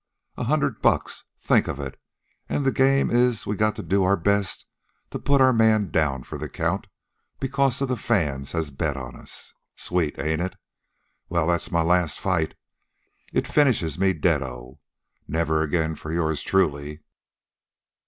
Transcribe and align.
A 0.35 0.45
hundred 0.45 0.81
bucks. 0.81 1.25
Think 1.39 1.67
of 1.67 1.79
it! 1.79 2.01
An' 2.49 2.63
the 2.63 2.71
game 2.71 3.11
is 3.11 3.45
we 3.45 3.55
got 3.55 3.75
to 3.75 3.83
do 3.83 4.03
our 4.03 4.17
best 4.17 4.65
to 5.11 5.19
put 5.19 5.41
our 5.41 5.53
man 5.53 5.91
down 5.91 6.23
for 6.23 6.39
the 6.39 6.49
count 6.49 6.87
because 7.39 7.81
of 7.83 7.87
the 7.87 7.95
fans 7.95 8.53
has 8.53 8.71
bet 8.71 8.97
on 8.97 9.15
us. 9.15 9.53
Sweet, 9.75 10.17
ain't 10.17 10.41
it? 10.41 10.55
Well, 11.29 11.45
that's 11.45 11.71
my 11.71 11.83
last 11.83 12.19
fight. 12.19 12.55
It 13.31 13.45
finishes 13.45 13.99
me 13.99 14.11
deado. 14.15 14.79
Never 15.27 15.61
again 15.61 15.93
for 15.93 16.11
yours 16.11 16.41
truly. 16.41 17.01